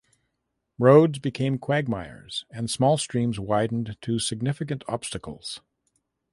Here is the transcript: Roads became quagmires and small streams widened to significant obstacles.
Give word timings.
Roads 0.79 1.19
became 1.19 1.59
quagmires 1.59 2.43
and 2.49 2.71
small 2.71 2.97
streams 2.97 3.39
widened 3.39 3.97
to 4.01 4.17
significant 4.17 4.83
obstacles. 4.87 5.59